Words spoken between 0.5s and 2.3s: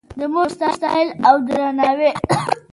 ستایل او درناوی